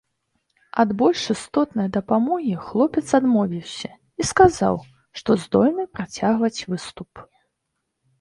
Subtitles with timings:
[0.83, 3.91] Ад больш істотнай дапамогі хлопец адмовіўся
[4.23, 4.75] і сказаў,
[5.21, 7.11] што здольны працягваць выступ.